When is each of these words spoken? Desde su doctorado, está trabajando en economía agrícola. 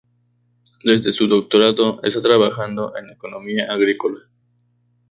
Desde 0.83 1.11
su 1.11 1.27
doctorado, 1.27 1.99
está 2.01 2.23
trabajando 2.23 2.97
en 2.97 3.11
economía 3.11 3.71
agrícola. 3.71 4.17